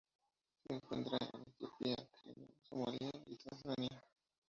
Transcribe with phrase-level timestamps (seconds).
[0.65, 4.01] Se encuentra en Etiopía, Kenia, Somalía y Tanzania.